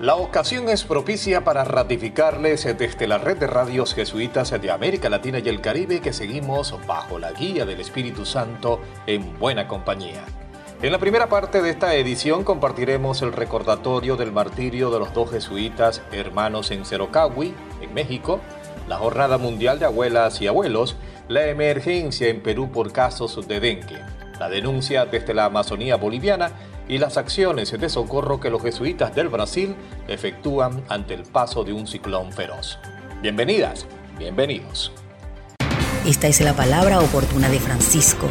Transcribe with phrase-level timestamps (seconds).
[0.00, 5.40] La ocasión es propicia para ratificarles desde la red de radios jesuitas de América Latina
[5.40, 10.22] y el Caribe que seguimos bajo la guía del Espíritu Santo en buena compañía.
[10.82, 15.32] En la primera parte de esta edición compartiremos el recordatorio del martirio de los dos
[15.32, 18.38] jesuitas hermanos en Cerocahui, en México,
[18.86, 20.94] la Jornada Mundial de Abuelas y Abuelos,
[21.26, 23.98] la emergencia en Perú por casos de dengue,
[24.38, 26.52] la denuncia desde la Amazonía boliviana
[26.88, 29.76] y las acciones de socorro que los jesuitas del Brasil
[30.08, 32.78] efectúan ante el paso de un ciclón feroz.
[33.20, 33.86] Bienvenidas,
[34.18, 34.92] bienvenidos.
[36.06, 38.26] Esta es la palabra oportuna de Francisco.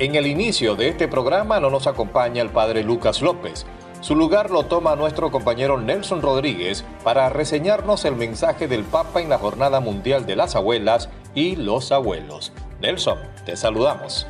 [0.00, 3.66] En el inicio de este programa no nos acompaña el padre Lucas López.
[4.00, 9.28] Su lugar lo toma nuestro compañero Nelson Rodríguez para reseñarnos el mensaje del Papa en
[9.28, 12.52] la Jornada Mundial de las Abuelas y los Abuelos.
[12.80, 14.26] Nelson, te saludamos.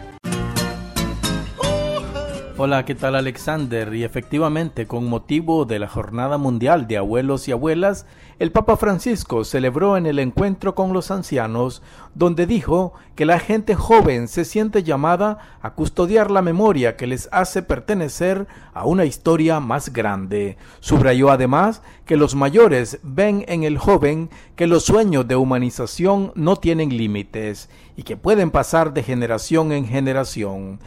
[2.60, 3.94] Hola, ¿qué tal Alexander?
[3.94, 8.04] Y efectivamente, con motivo de la Jornada Mundial de Abuelos y Abuelas,
[8.40, 11.82] el Papa Francisco celebró en el encuentro con los ancianos,
[12.16, 17.28] donde dijo que la gente joven se siente llamada a custodiar la memoria que les
[17.30, 20.56] hace pertenecer a una historia más grande.
[20.80, 26.56] Subrayó además que los mayores ven en el joven que los sueños de humanización no
[26.56, 30.78] tienen límites y que pueden pasar de generación en generación.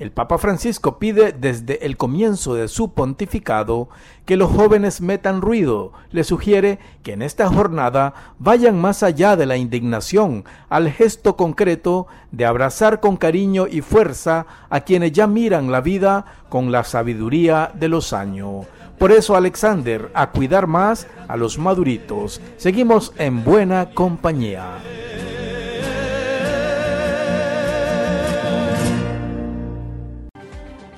[0.00, 3.90] El Papa Francisco pide desde el comienzo de su pontificado
[4.24, 5.92] que los jóvenes metan ruido.
[6.10, 12.06] Le sugiere que en esta jornada vayan más allá de la indignación al gesto concreto
[12.32, 17.70] de abrazar con cariño y fuerza a quienes ya miran la vida con la sabiduría
[17.74, 18.64] de los años.
[18.98, 22.40] Por eso, Alexander, a cuidar más a los maduritos.
[22.56, 24.78] Seguimos en buena compañía.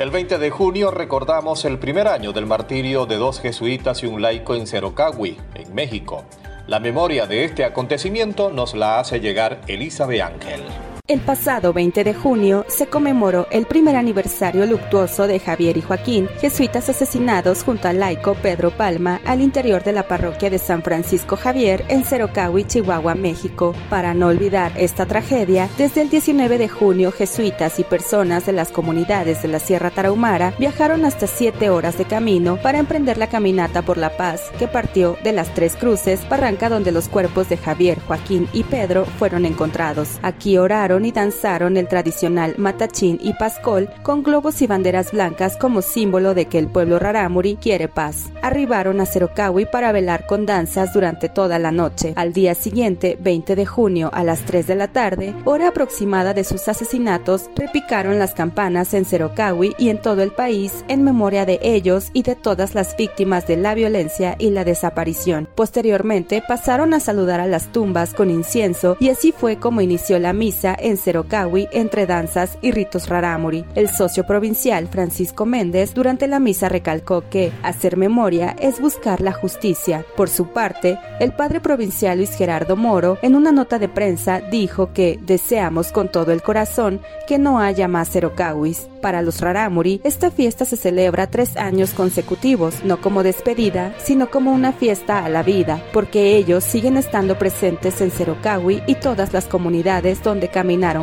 [0.03, 4.21] El 20 de junio recordamos el primer año del martirio de dos jesuitas y un
[4.21, 6.25] laico en Cerocahui, en México.
[6.67, 10.92] La memoria de este acontecimiento nos la hace llegar Elizabeth Ángel.
[11.13, 16.27] El pasado 20 de junio se conmemoró el primer aniversario luctuoso de Javier y Joaquín,
[16.41, 21.37] jesuitas asesinados junto al laico Pedro Palma al interior de la parroquia de San Francisco
[21.37, 23.75] Javier en Cerocahui, Chihuahua, México.
[23.91, 28.71] Para no olvidar esta tragedia, desde el 19 de junio jesuitas y personas de las
[28.71, 33.83] comunidades de la Sierra Tarahumara viajaron hasta siete horas de camino para emprender la caminata
[33.83, 38.01] por la paz que partió de las Tres Cruces, barranca donde los cuerpos de Javier,
[38.01, 40.19] Joaquín y Pedro fueron encontrados.
[40.23, 45.83] Aquí oraron y danzaron el tradicional matachín y pascol con globos y banderas blancas como
[45.83, 48.31] símbolo de que el pueblo rarámuri quiere paz.
[48.43, 52.13] Arribaron a Cerocahui para velar con danzas durante toda la noche.
[52.17, 56.45] Al día siguiente, 20 de junio a las 3 de la tarde, hora aproximada de
[56.45, 61.59] sus asesinatos, repicaron las campanas en Cerocahui y en todo el país en memoria de
[61.63, 65.49] ellos y de todas las víctimas de la violencia y la desaparición.
[65.55, 70.33] Posteriormente pasaron a saludar a las tumbas con incienso y así fue como inició la
[70.33, 73.65] misa en Cerocahui entre danzas y ritos rarámuri.
[73.75, 79.33] El socio provincial Francisco Méndez durante la misa recalcó que hacer memoria es buscar la
[79.33, 80.05] justicia.
[80.17, 84.93] Por su parte, el padre provincial Luis Gerardo Moro en una nota de prensa dijo
[84.93, 88.89] que deseamos con todo el corazón que no haya más Cerocauis.
[89.01, 94.53] Para los Rarámuri, esta fiesta se celebra tres años consecutivos, no como despedida, sino como
[94.53, 99.47] una fiesta a la vida, porque ellos siguen estando presentes en Cerocahui y todas las
[99.47, 100.49] comunidades donde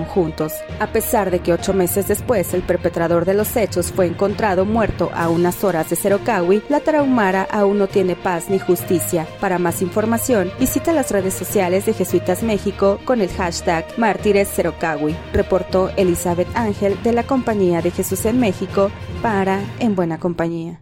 [0.06, 0.54] juntos.
[0.80, 5.12] A pesar de que ocho meses después el perpetrador de los hechos fue encontrado muerto
[5.14, 9.28] a unas horas de Cerocahui, la Tarahumara aún no tiene paz ni justicia.
[9.40, 15.16] Para más información, visita las redes sociales de Jesuitas México con el hashtag Mártires Cerocahui,
[15.34, 18.92] reportó Elizabeth Ángel de la compañía de Jesús en México
[19.22, 20.80] para En Buena Compañía.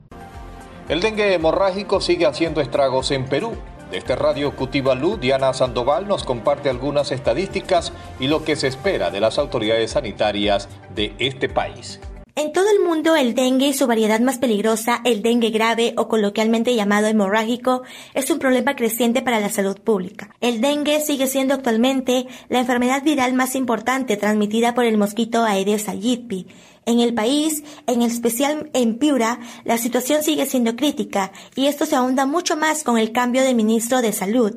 [0.90, 3.54] El dengue hemorrágico sigue haciendo estragos en Perú.
[3.92, 9.22] Desde Radio Cutibalú, Diana Sandoval nos comparte algunas estadísticas y lo que se espera de
[9.22, 12.02] las autoridades sanitarias de este país.
[12.36, 16.08] En todo el mundo, el dengue y su variedad más peligrosa, el dengue grave o
[16.08, 17.82] coloquialmente llamado hemorrágico,
[18.14, 20.36] es un problema creciente para la salud pública.
[20.40, 25.90] El dengue sigue siendo actualmente la enfermedad viral más importante transmitida por el mosquito Aedes
[25.90, 26.46] aegypti
[26.88, 31.98] En el país, en especial en Piura, la situación sigue siendo crítica y esto se
[31.98, 34.54] ahonda mucho más con el cambio de ministro de Salud.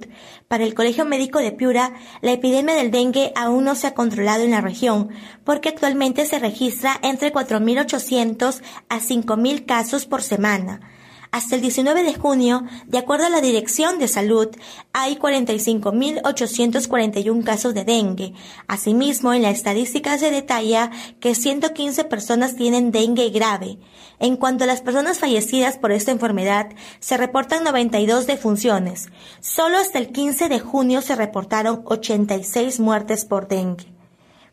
[0.46, 1.92] Para el Colegio Médico de Piura,
[2.22, 5.08] la epidemia del dengue aún no se ha controlado en la región,
[5.42, 11.00] porque actualmente se registra entre 4.800 a 5.000 casos por semana.
[11.32, 14.48] Hasta el 19 de junio, de acuerdo a la Dirección de Salud,
[14.92, 18.34] hay 45.841 casos de dengue.
[18.66, 20.90] Asimismo, en la estadística se detalla
[21.20, 23.78] que 115 personas tienen dengue grave.
[24.18, 29.08] En cuanto a las personas fallecidas por esta enfermedad, se reportan 92 defunciones.
[29.40, 34.00] Solo hasta el 15 de junio se reportaron 86 muertes por dengue.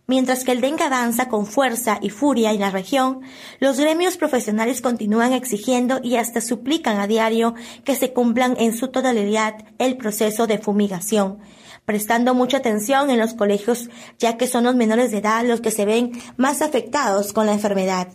[0.10, 3.20] Mientras que el dengue avanza con fuerza y furia en la región,
[3.60, 8.88] los gremios profesionales continúan exigiendo y hasta suplican a diario que se cumplan en su
[8.88, 11.40] totalidad el proceso de fumigación,
[11.84, 15.72] prestando mucha atención en los colegios ya que son los menores de edad los que
[15.72, 18.08] se ven más afectados con la enfermedad.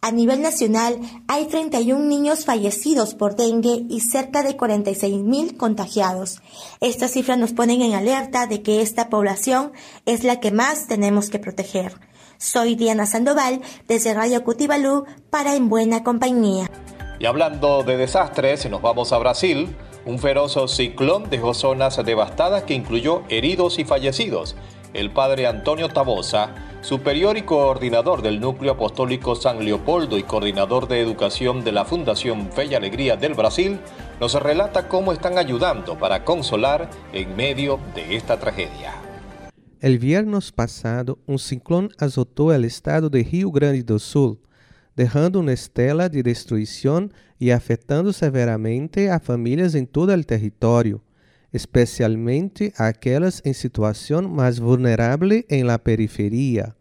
[0.00, 6.40] A nivel nacional hay 31 niños fallecidos por dengue y cerca de 46 mil contagiados.
[6.80, 9.72] Estas cifras nos ponen en alerta de que esta población
[10.06, 11.94] es la que más tenemos que proteger.
[12.38, 16.70] Soy Diana Sandoval desde Radio Cutibalú para En Buena Compañía.
[17.18, 19.74] Y hablando de desastres, nos vamos a Brasil.
[20.06, 24.54] Un feroz ciclón dejó zonas devastadas que incluyó heridos y fallecidos.
[24.94, 31.00] El padre Antonio Tabosa superior y coordinador del Núcleo Apostólico San Leopoldo y coordinador de
[31.00, 33.78] educación de la Fundación Fe y Alegría del Brasil,
[34.20, 38.94] nos relata cómo están ayudando para consolar en medio de esta tragedia.
[39.80, 44.38] El viernes pasado, un ciclón azotó el estado de Rio Grande do Sul,
[44.96, 47.08] dejando una estela de destruição
[47.40, 51.00] e afetando severamente a famílias em todo o território,
[51.52, 56.74] especialmente aquelas em situação mais vulnerável em la periferia.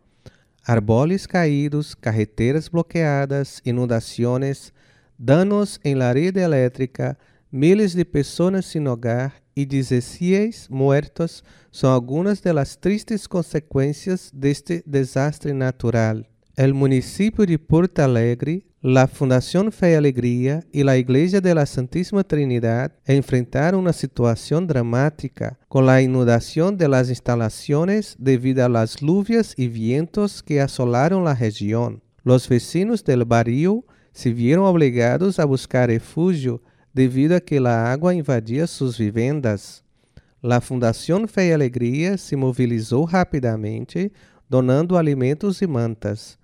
[0.66, 4.74] árboles caídos, carreteras bloqueadas, inundações,
[5.18, 7.18] danos em la rede elétrica,
[7.50, 11.42] miles de pessoas sem hogar e 16 muertos
[11.72, 16.22] são algumas das tristes consequências deste desastre natural.
[16.58, 21.66] O município de Porto Alegre la Fundación Fe y Alegría y la Iglesia de la
[21.66, 28.98] Santísima Trinidad enfrentaron una situación dramática con la inundación de las instalaciones debido a las
[28.98, 32.04] lluvias y vientos que asolaron la región.
[32.24, 36.62] Los vecinos del barrio se vieron obligados a buscar refugio
[36.94, 39.84] debido a que la agua invadía sus viviendas.
[40.40, 44.12] La Fundación Fe y Alegría se movilizó rápidamente
[44.48, 46.38] donando alimentos y mantas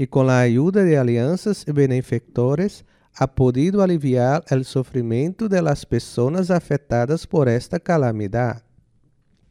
[0.00, 5.84] e com a ajuda de alianças e benefactores ha podido aliviar o sofrimento de las
[5.84, 8.62] pessoas afetadas por esta calamidade.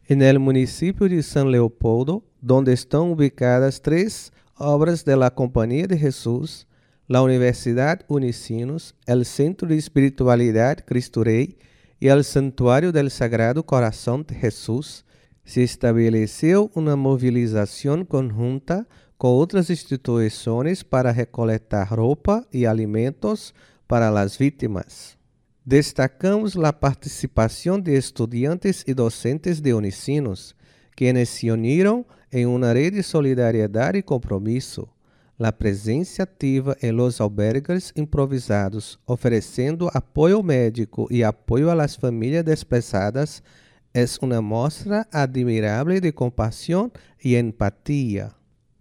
[0.10, 6.00] En el município de San Leopoldo, donde estão ubicadas três obras de la Compañía de
[6.00, 6.66] Jesús,
[7.08, 11.60] la Universidad Unicinos, el Centro de Espiritualidad Cristo Rey
[12.00, 15.06] y el Santuario del Sagrado Corazón de Jesús,
[15.46, 18.88] se estabeleceu uma movilização conjunta
[19.20, 23.54] com outras instituições para recoletar roupa e alimentos
[23.86, 25.18] para as vítimas.
[25.66, 30.56] Destacamos a participação de estudantes e docentes de Unicinos,
[30.96, 34.88] quienes se uniram em uma rede de solidariedade e compromisso,
[35.38, 43.44] a presença ativa em los albergues improvisados, oferecendo apoio médico e apoio às famílias despesadas,
[43.94, 46.90] é uma mostra admirável de compaixão
[47.24, 48.39] e empatia.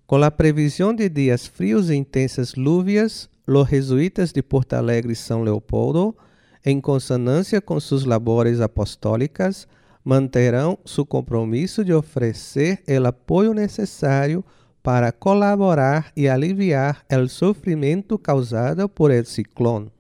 [0.08, 5.14] Com a previsão de dias frios e intensas lluvias, os jesuítas de Porto Alegre e
[5.14, 6.16] São Leopoldo,
[6.64, 9.68] em consonância com suas labores apostólicas,
[10.02, 14.42] manterão seu compromisso de oferecer o apoio necessário
[14.82, 19.92] para colaborar e aliviar o sofrimento causado por el ciclone.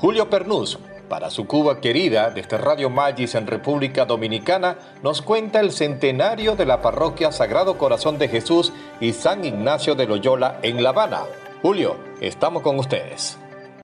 [0.00, 5.72] Julio Pernuso para su Cuba querida, desde Radio Magis en República Dominicana, nos cuenta el
[5.72, 10.90] centenario de la parroquia Sagrado Corazón de Jesús y San Ignacio de Loyola en La
[10.90, 11.22] Habana.
[11.62, 13.38] Julio, estamos con ustedes.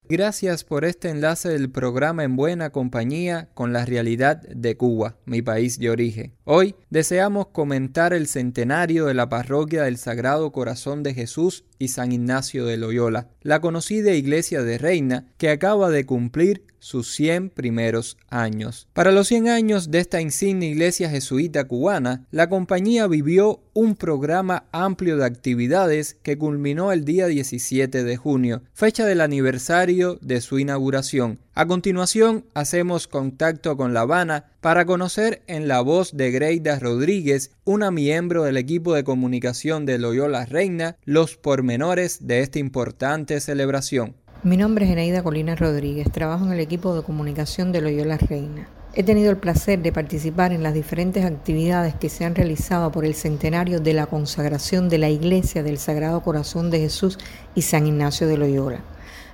[0.07, 5.41] Gracias por este enlace del programa En Buena Compañía con la realidad de Cuba, mi
[5.41, 6.35] país de origen.
[6.45, 12.13] Hoy deseamos comentar el centenario de la parroquia del Sagrado Corazón de Jesús y San
[12.13, 18.19] Ignacio de Loyola, la conocida iglesia de Reina que acaba de cumplir sus 100 primeros
[18.29, 18.89] años.
[18.93, 24.65] Para los 100 años de esta insignia iglesia jesuita cubana, la compañía vivió un programa
[24.71, 30.59] amplio de actividades que culminó el día 17 de junio, fecha del aniversario de su
[30.59, 31.39] inauguración.
[31.55, 37.53] A continuación, hacemos contacto con La Habana para conocer en la voz de Greida Rodríguez,
[37.65, 44.17] una miembro del equipo de comunicación de Loyola Reina, los pormenores de esta importante celebración.
[44.45, 48.69] Mi nombre es Eneida Colina Rodríguez, trabajo en el equipo de comunicación de Loyola Reina.
[48.93, 53.07] He tenido el placer de participar en las diferentes actividades que se han realizado por
[53.07, 57.19] el centenario de la consagración de la Iglesia del Sagrado Corazón de Jesús
[57.55, 58.81] y San Ignacio de Loyola.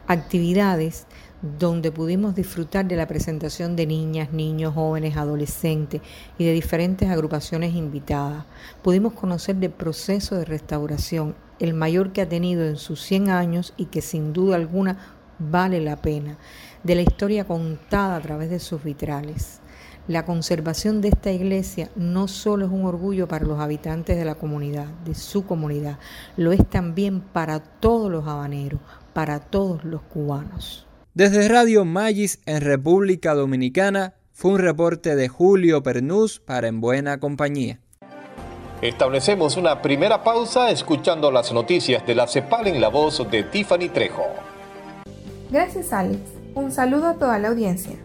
[0.06, 1.08] Actividades
[1.42, 6.02] donde pudimos disfrutar de la presentación de niñas, niños, jóvenes, adolescentes
[6.38, 8.44] y de diferentes agrupaciones invitadas.
[8.82, 13.74] Pudimos conocer del proceso de restauración, el mayor que ha tenido en sus 100 años
[13.76, 16.36] y que sin duda alguna vale la pena
[16.82, 19.60] de la historia contada a través de sus vitrales.
[20.08, 24.34] La conservación de esta iglesia no solo es un orgullo para los habitantes de la
[24.34, 25.98] comunidad, de su comunidad,
[26.36, 28.80] lo es también para todos los habaneros,
[29.12, 30.89] para todos los cubanos.
[31.12, 37.18] Desde Radio Magis en República Dominicana fue un reporte de Julio Pernús para En Buena
[37.18, 37.80] Compañía.
[38.80, 43.88] Establecemos una primera pausa escuchando las noticias de la CEPAL en la voz de Tiffany
[43.88, 44.24] Trejo.
[45.50, 46.20] Gracias Alex.
[46.54, 47.96] Un saludo a toda la audiencia.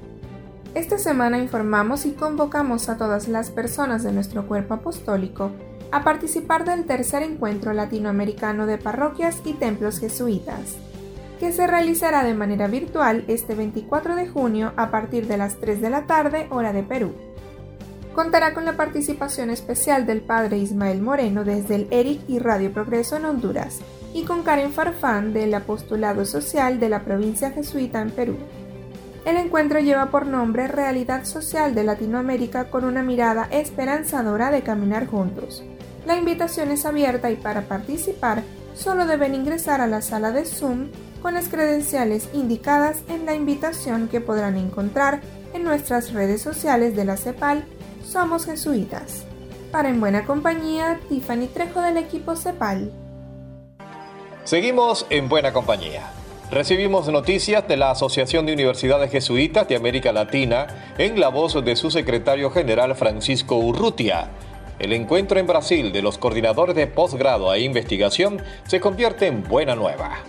[0.73, 5.51] Esta semana informamos y convocamos a todas las personas de nuestro cuerpo apostólico
[5.91, 10.75] a participar del tercer encuentro latinoamericano de parroquias y templos jesuitas,
[11.39, 15.81] que se realizará de manera virtual este 24 de junio a partir de las 3
[15.81, 17.13] de la tarde hora de Perú.
[18.13, 23.17] Contará con la participación especial del padre Ismael Moreno desde el ERIC y Radio Progreso
[23.17, 23.81] en Honduras,
[24.13, 28.37] y con Karen Farfán del Apostolado Social de la provincia jesuita en Perú.
[29.25, 35.07] El encuentro lleva por nombre Realidad Social de Latinoamérica con una mirada esperanzadora de caminar
[35.07, 35.63] juntos.
[36.05, 38.43] La invitación es abierta y para participar
[38.75, 40.89] solo deben ingresar a la sala de Zoom
[41.25, 45.21] con las credenciales indicadas en la invitación que podrán encontrar
[45.55, 47.65] en nuestras redes sociales de la CEPAL
[48.07, 49.25] Somos Jesuitas.
[49.71, 52.91] Para En Buena Compañía, Tiffany Trejo del equipo CEPAL.
[54.43, 56.11] Seguimos en buena compañía.
[56.51, 60.67] Recibimos noticias de la Asociación de Universidades Jesuitas de América Latina
[60.99, 64.29] en la voz de su secretario general Francisco Urrutia.
[64.77, 69.73] El encuentro en Brasil de los coordinadores de posgrado e investigación se convierte en buena
[69.73, 70.19] nueva.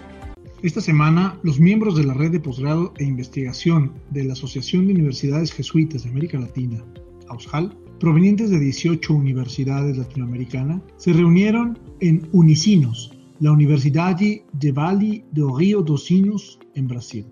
[0.67, 4.95] Esta semana, los miembros de la red de posgrado e investigación de la Asociación de
[4.95, 6.83] Universidades Jesuitas de América Latina,
[7.29, 15.57] AUSJAL, provenientes de 18 universidades latinoamericanas, se reunieron en Unicinos, la Universidad de Vale do
[15.57, 17.27] Rio dos Sinos en Brasil.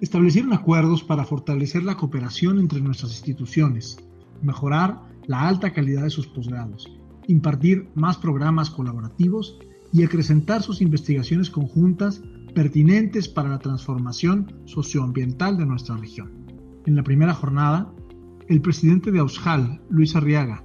[0.00, 3.96] Establecieron acuerdos para fortalecer la cooperación entre nuestras instituciones,
[4.42, 6.90] mejorar la alta calidad de sus posgrados,
[7.28, 9.56] impartir más programas colaborativos
[9.92, 12.20] y acrecentar sus investigaciones conjuntas
[12.54, 16.30] pertinentes para la transformación socioambiental de nuestra región.
[16.86, 17.92] En la primera jornada,
[18.48, 20.62] el presidente de Aushal, Luis Arriaga,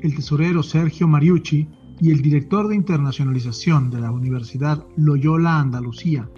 [0.00, 1.68] el tesorero Sergio Mariucci
[2.00, 6.28] y el director de internacionalización de la Universidad Loyola Andalucía,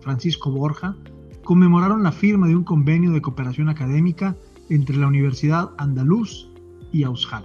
[0.00, 0.96] Francisco Borja,
[1.42, 4.36] conmemoraron la firma de un convenio de cooperación académica
[4.68, 6.48] entre la Universidad Andaluz
[6.92, 7.44] y Aushal.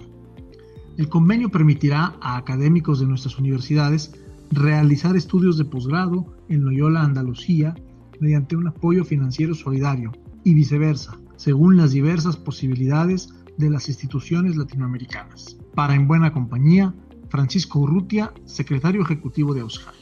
[0.96, 4.14] El convenio permitirá a académicos de nuestras universidades
[4.52, 7.74] realizar estudios de posgrado en Loyola Andalucía
[8.20, 10.12] mediante un apoyo financiero solidario
[10.44, 15.56] y viceversa, según las diversas posibilidades de las instituciones latinoamericanas.
[15.74, 16.94] Para En Buena Compañía,
[17.28, 19.94] Francisco Urrutia, secretario ejecutivo de Aushal.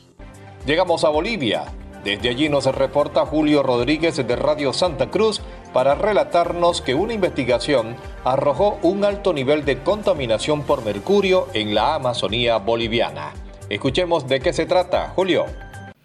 [0.66, 1.64] Llegamos a Bolivia.
[2.04, 5.40] Desde allí nos reporta Julio Rodríguez de Radio Santa Cruz
[5.72, 11.94] para relatarnos que una investigación arrojó un alto nivel de contaminación por mercurio en la
[11.94, 13.32] Amazonía boliviana.
[13.70, 15.46] Escuchemos de qué se trata, Julio.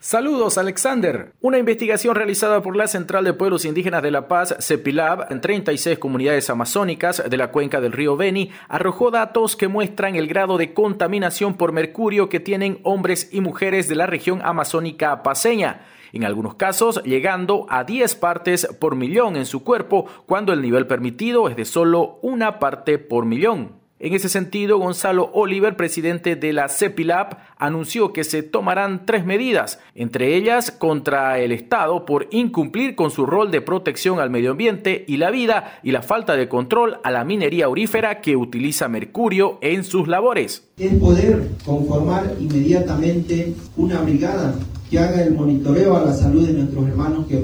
[0.01, 1.33] Saludos Alexander.
[1.41, 5.99] Una investigación realizada por la Central de Pueblos Indígenas de La Paz, CEPILAB, en 36
[5.99, 10.73] comunidades amazónicas de la cuenca del río Beni, arrojó datos que muestran el grado de
[10.73, 15.81] contaminación por mercurio que tienen hombres y mujeres de la región amazónica paseña
[16.13, 20.87] en algunos casos llegando a 10 partes por millón en su cuerpo, cuando el nivel
[20.87, 23.78] permitido es de solo una parte por millón.
[24.01, 29.79] En ese sentido, Gonzalo Oliver, presidente de la CEPILAB, anunció que se tomarán tres medidas,
[29.93, 35.03] entre ellas contra el Estado por incumplir con su rol de protección al medio ambiente
[35.05, 39.57] y la vida y la falta de control a la minería aurífera que utiliza mercurio
[39.61, 40.69] en sus labores.
[40.77, 44.55] Es poder conformar inmediatamente una brigada
[44.89, 47.37] que haga el monitoreo a la salud de nuestros hermanos que,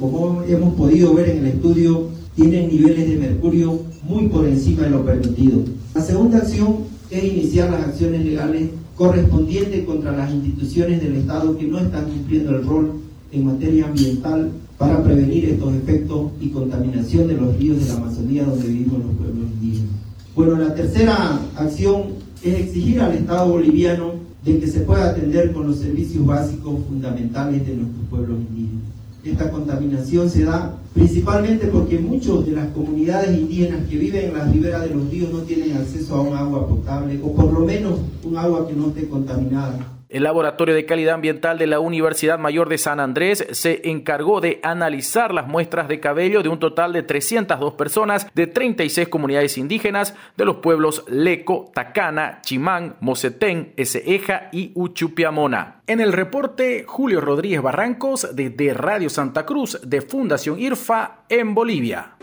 [0.00, 2.08] como hemos podido ver en el estudio
[2.40, 5.62] tienen niveles de mercurio muy por encima de lo permitido.
[5.94, 6.76] La segunda acción
[7.10, 12.56] es iniciar las acciones legales correspondientes contra las instituciones del Estado que no están cumpliendo
[12.56, 12.92] el rol
[13.30, 18.44] en materia ambiental para prevenir estos efectos y contaminación de los ríos de la Amazonía
[18.44, 19.90] donde vivimos los pueblos indígenas.
[20.34, 22.04] Bueno, la tercera acción
[22.42, 24.14] es exigir al Estado boliviano
[24.46, 28.99] de que se pueda atender con los servicios básicos fundamentales de nuestros pueblos indígenas.
[29.24, 34.50] Esta contaminación se da principalmente porque muchos de las comunidades indígenas que viven en las
[34.50, 37.98] riberas de los ríos no tienen acceso a un agua potable o por lo menos
[38.24, 39.99] un agua que no esté contaminada.
[40.10, 44.58] El Laboratorio de Calidad Ambiental de la Universidad Mayor de San Andrés se encargó de
[44.64, 50.16] analizar las muestras de cabello de un total de 302 personas de 36 comunidades indígenas
[50.36, 55.82] de los pueblos Leco, Tacana, Chimán, Mocetén, Eseja y Uchupiamona.
[55.86, 62.16] En el reporte, Julio Rodríguez Barrancos de Radio Santa Cruz de Fundación IRFA en Bolivia.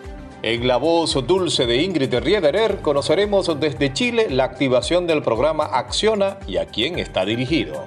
[0.43, 6.37] En la voz dulce de Ingrid Riederer conoceremos desde Chile la activación del programa Acciona
[6.47, 7.85] y a quién está dirigido.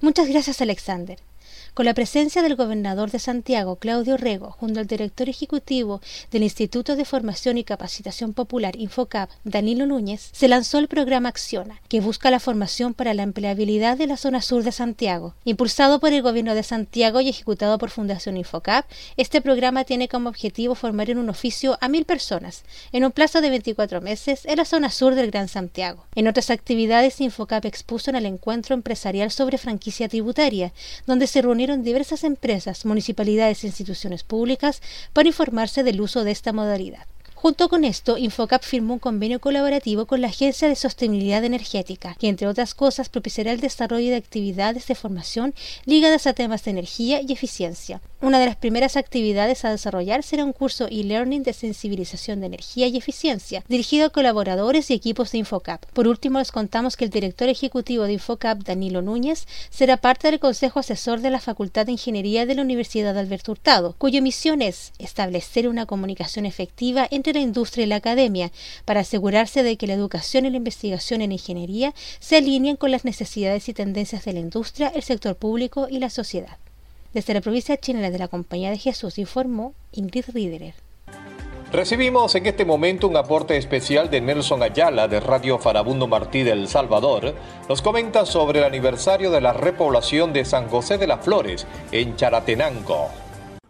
[0.00, 1.18] Muchas gracias Alexander
[1.78, 6.00] con la presencia del gobernador de Santiago, Claudio Rego, junto al director ejecutivo
[6.32, 11.80] del Instituto de Formación y Capacitación Popular, Infocap, Danilo Núñez, se lanzó el programa Acciona,
[11.88, 15.36] que busca la formación para la empleabilidad de la zona sur de Santiago.
[15.44, 18.84] Impulsado por el gobierno de Santiago y ejecutado por Fundación Infocap,
[19.16, 23.40] este programa tiene como objetivo formar en un oficio a mil personas, en un plazo
[23.40, 26.06] de 24 meses, en la zona sur del Gran Santiago.
[26.16, 30.72] En otras actividades, Infocap expuso en el encuentro empresarial sobre franquicia tributaria,
[31.06, 34.82] donde se reunieron diversas empresas, municipalidades e instituciones públicas
[35.12, 37.06] para informarse del uso de esta modalidad.
[37.40, 42.26] Junto con esto, Infocap firmó un convenio colaborativo con la Agencia de Sostenibilidad Energética, que
[42.26, 47.20] entre otras cosas propiciará el desarrollo de actividades de formación ligadas a temas de energía
[47.22, 48.00] y eficiencia.
[48.20, 52.88] Una de las primeras actividades a desarrollar será un curso e-learning de sensibilización de energía
[52.88, 55.86] y eficiencia, dirigido a colaboradores y equipos de Infocap.
[55.92, 60.40] Por último, les contamos que el director ejecutivo de Infocap, Danilo Núñez, será parte del
[60.40, 64.92] Consejo Asesor de la Facultad de Ingeniería de la Universidad Alberto Hurtado, cuya misión es
[64.98, 68.50] establecer una comunicación efectiva entre la industria y la academia
[68.84, 73.04] para asegurarse de que la educación y la investigación en ingeniería se alineen con las
[73.04, 76.58] necesidades y tendencias de la industria, el sector público y la sociedad.
[77.14, 80.74] Desde la provincia chilena de la Compañía de Jesús informó Ingrid Riederer.
[81.72, 86.52] Recibimos en este momento un aporte especial de Nelson Ayala de Radio Farabundo Martí de
[86.52, 87.34] El Salvador.
[87.68, 92.16] Nos comenta sobre el aniversario de la repoblación de San José de las Flores en
[92.16, 93.08] Charatenango.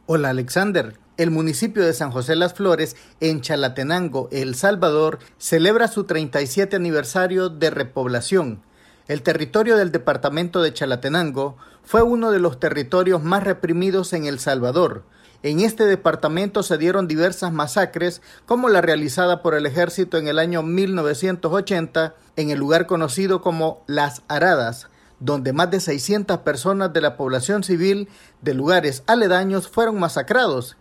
[0.06, 6.04] Hola Alexander, el municipio de San José Las Flores, en Chalatenango, El Salvador, celebra su
[6.04, 8.62] 37 aniversario de repoblación.
[9.08, 14.38] El territorio del departamento de Chalatenango fue uno de los territorios más reprimidos en El
[14.38, 15.02] Salvador.
[15.42, 20.38] En este departamento se dieron diversas masacres, como la realizada por el ejército en el
[20.38, 24.88] año 1980 en el lugar conocido como Las Aradas,
[25.20, 28.10] donde más de 600 personas de la población civil
[28.42, 30.76] de lugares aledaños fueron masacrados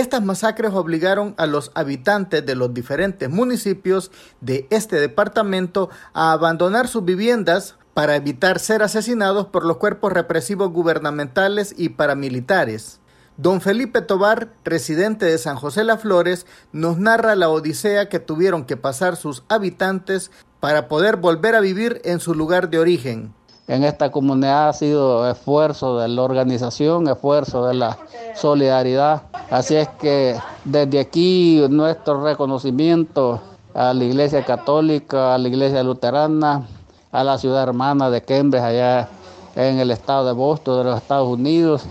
[0.00, 6.86] estas masacres obligaron a los habitantes de los diferentes municipios de este departamento a abandonar
[6.86, 13.00] sus viviendas para evitar ser asesinados por los cuerpos represivos gubernamentales y paramilitares.
[13.36, 18.66] Don Felipe Tobar, residente de San José Las Flores, nos narra la odisea que tuvieron
[18.66, 20.30] que pasar sus habitantes
[20.60, 23.34] para poder volver a vivir en su lugar de origen
[23.68, 27.98] en esta comunidad ha sido esfuerzo de la organización, esfuerzo de la
[28.34, 29.22] solidaridad.
[29.50, 33.40] Así es que desde aquí nuestro reconocimiento
[33.74, 36.66] a la Iglesia Católica, a la Iglesia Luterana,
[37.12, 39.10] a la ciudad hermana de Cambridge, allá
[39.54, 41.84] en el estado de Boston, de los Estados Unidos.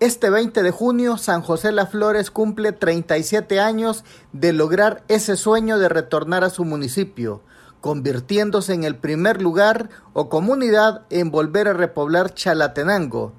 [0.00, 5.78] Este 20 de junio, San José Las Flores cumple 37 años de lograr ese sueño
[5.78, 7.40] de retornar a su municipio
[7.82, 13.34] convirtiéndose en el primer lugar o comunidad en volver a repoblar Chalatenango.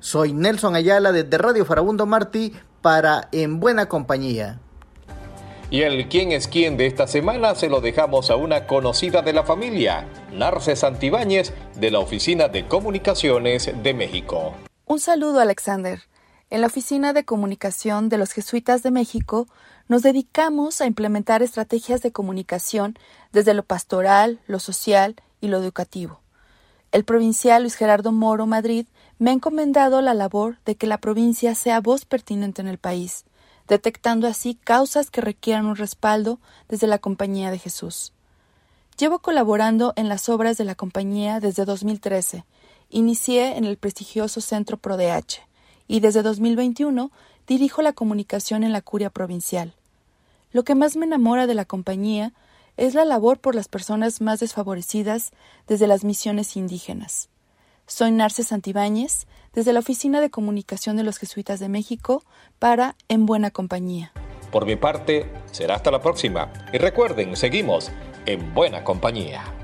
[0.00, 4.60] Soy Nelson Ayala desde Radio Farabundo Martí para En Buena Compañía.
[5.70, 9.32] Y el quién es quién de esta semana se lo dejamos a una conocida de
[9.32, 14.54] la familia, Narce Santibáñez, de la Oficina de Comunicaciones de México.
[14.86, 16.00] Un saludo, Alexander.
[16.54, 19.48] En la Oficina de Comunicación de los Jesuitas de México
[19.88, 22.96] nos dedicamos a implementar estrategias de comunicación
[23.32, 26.20] desde lo pastoral, lo social y lo educativo.
[26.92, 28.86] El provincial Luis Gerardo Moro Madrid
[29.18, 33.24] me ha encomendado la labor de que la provincia sea voz pertinente en el país,
[33.66, 36.38] detectando así causas que requieran un respaldo
[36.68, 38.12] desde la Compañía de Jesús.
[38.96, 42.44] Llevo colaborando en las obras de la compañía desde 2013
[42.90, 45.52] Inicié en el prestigioso Centro ProDH
[45.86, 47.10] y desde 2021
[47.46, 49.74] dirijo la comunicación en la Curia Provincial.
[50.52, 52.32] Lo que más me enamora de la compañía
[52.76, 55.32] es la labor por las personas más desfavorecidas
[55.66, 57.28] desde las misiones indígenas.
[57.86, 62.24] Soy Narces Santibáñez, desde la Oficina de Comunicación de los Jesuitas de México,
[62.58, 64.12] para En Buena Compañía.
[64.50, 66.52] Por mi parte, será hasta la próxima.
[66.72, 67.90] Y recuerden, seguimos
[68.26, 69.63] en Buena Compañía.